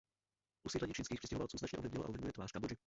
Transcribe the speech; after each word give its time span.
Usídlení 0.63 0.93
čínských 0.93 1.19
přistěhovalců 1.19 1.57
značně 1.57 1.77
ovlivnilo 1.77 2.05
a 2.05 2.07
ovlivňuje 2.09 2.33
tvář 2.33 2.51
Kambodži. 2.51 2.75